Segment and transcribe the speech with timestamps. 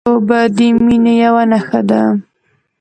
[0.09, 2.01] اوبه د مینې یوه نښه ده.